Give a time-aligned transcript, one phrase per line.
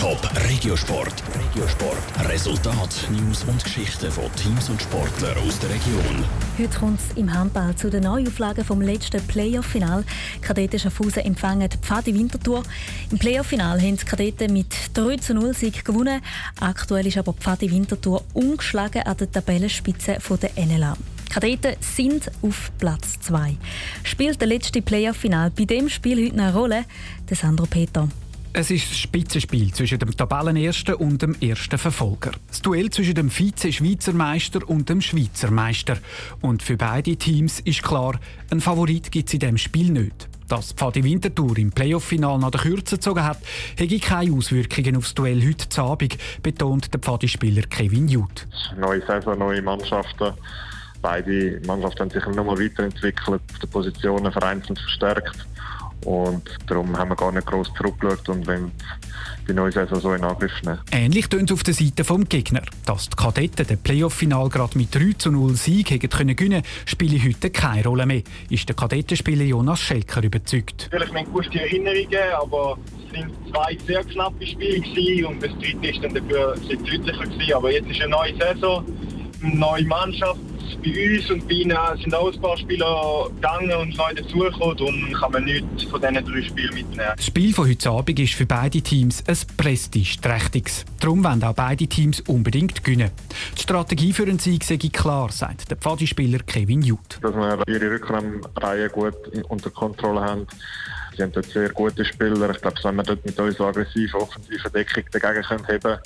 [0.00, 0.18] Top
[0.48, 1.12] Regiosport.
[1.38, 2.26] Regiosport.
[2.26, 6.24] Resultat, News und Geschichten von Teams und Sportlern aus der Region.
[6.58, 10.04] Heute kommt es im Handball zu den Neuauflagen vom letzten Playoff-Final.
[10.40, 12.62] Kadetten Schaffhausen empfangen die Pfadi Winterthur.
[13.10, 16.22] Im Playoff-Final haben die Kadetten mit 3 zu 0 Sieg gewonnen.
[16.58, 20.96] Aktuell ist aber Pfadi Winterthur ungeschlagen an der Tabellenspitze der NLA.
[21.28, 23.54] Kadetten sind auf Platz 2.
[24.04, 26.84] Spielt der letzte Playoff-Final bei dem Spiel heute eine Rolle?
[27.28, 28.08] Der Sandro Peter.
[28.52, 32.32] Es ist das Spitzenspiel zwischen dem Tabellenersten und dem ersten Verfolger.
[32.48, 35.98] Das Duell zwischen dem Vize-Schweizer Meister und dem Schweizer Meister.
[36.40, 38.18] Und für beide Teams ist klar,
[38.50, 40.28] ein Favorit gibt es in diesem Spiel nicht.
[40.48, 43.38] Dass Pfadi Winterthur im Playoff-Final nach der Kürze gezogen hat,
[43.76, 48.48] hätte keine Auswirkungen auf das Duell heute Abend, betont der Pfadi-Spieler Kevin Jud.
[48.76, 50.34] Neue Saison, neue Mannschaften.
[51.00, 55.46] Beide Mannschaften haben sich nochmal weiterentwickelt, die Positionen vereinzelt verstärkt.
[56.04, 58.72] Und darum haben wir gar nicht groß zurückgeschaut und wollen
[59.48, 60.78] die neue Saison so in Angriff nehmen.
[60.92, 62.62] Ähnlich tönt es auf der Seite des Gegner.
[62.86, 67.22] Dass die Kadetten den Playoff-Final gerade mit 3 zu 0 Sieg hätten können gewinnen spielt
[67.24, 68.22] heute keine Rolle mehr.
[68.48, 70.88] Ist der Kadettenspieler Jonas Schelker überzeugt.
[70.90, 75.88] Natürlich mit gute Erinnerungen, aber es sind zwei sehr knappe Spiele gewesen und das dritte
[75.88, 77.54] ist dann dafür sehr deutlicher gewesen.
[77.54, 78.84] Aber jetzt ist eine neue Saison,
[79.42, 80.40] neue Mannschaft
[80.82, 84.76] bei uns und bei ihnen sind auch ein paar Spieler gegangen und neu dazugekommen.
[84.76, 87.12] Darum kann man nichts von diesen drei Spielen mitnehmen.
[87.16, 90.84] Das Spiel von heute Abend ist für beide Teams ein prestigeträchtiges.
[91.00, 93.10] Darum wollen auch beide Teams unbedingt gewinnen.
[93.56, 97.18] Die Strategie für einen Sieg sei klar, sagt der Pfadi-Spieler Kevin Jud.
[97.20, 99.14] Dass wir ihre Rückraumreihe gut
[99.48, 100.46] unter Kontrolle haben
[101.16, 102.50] Sie haben dort sehr gute Spieler.
[102.50, 105.98] Ich glaube, wenn wir dort mit unserer aggressiven offensiven Deckung dagegen können heben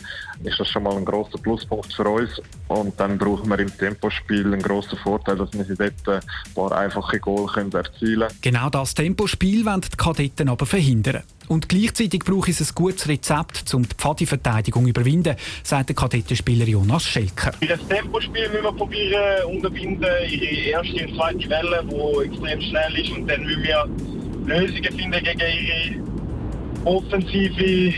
[0.42, 2.41] ist das schon mal ein großer Pluspunkt für uns.
[2.69, 7.19] Und dann brauchen wir im Tempospiel einen grossen Vorteil, dass wir dort ein paar einfache
[7.19, 8.38] Goal können erzielen können.
[8.42, 11.22] Genau das Tempospiel wollen die Kadetten aber verhindern.
[11.48, 16.66] Und gleichzeitig braucht es ein gutes Rezept, um die Pfadi-Verteidigung zu überwinden, sagt der Kadettenspieler
[16.66, 17.52] Jonas Schelker.
[17.60, 23.10] Ihr Tempospiel müssen wir probieren unterbinden, ihre erste und zweite Welle, die extrem schnell ist.
[23.10, 23.88] Und dann müssen wir
[24.47, 27.94] Lösungen finden gegen ihre offensive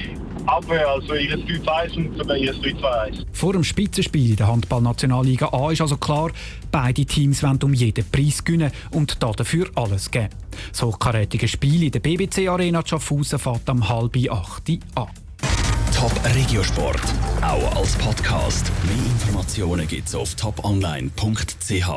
[0.47, 3.25] Abwehr, also ihres 3-2-1 und ihres 3-2-1.
[3.33, 6.31] Vor dem Spitzenspiel in der Handball-Nationalliga A ist also klar,
[6.71, 10.29] beide Teams wollen um jeden Preis gewinnen und dafür alles geben.
[10.71, 15.09] Das hochkarätige Spiel in der BBC Arena Schaffhausen fährt am halb acht an.
[15.95, 17.03] Top Regiosport,
[17.41, 18.71] auch als Podcast.
[18.85, 21.89] Mehr Informationen gibt's auf toponline.ch.